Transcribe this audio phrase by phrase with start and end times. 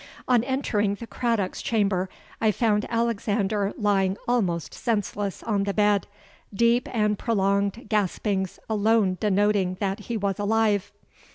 [0.27, 2.09] On entering the Craddock's chamber,
[2.41, 6.07] I found Alexander lying almost senseless on the bed,
[6.51, 10.91] deep and prolonged gaspings alone denoting that he was alive.